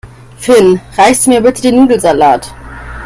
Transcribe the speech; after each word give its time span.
Finn, 0.39 0.81
reichst 0.97 1.27
du 1.27 1.29
mir 1.29 1.41
bitte 1.41 1.61
den 1.61 1.75
Nudelsalat? 1.75 2.55